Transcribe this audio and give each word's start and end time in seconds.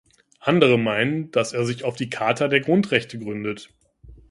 Andere 0.39 0.79
meinen, 0.79 1.29
dass 1.29 1.53
er 1.53 1.63
sich 1.63 1.83
auf 1.83 1.95
die 1.95 2.09
Charta 2.09 2.47
der 2.47 2.61
Grundrechte 2.61 3.19
gründet. 3.19 3.69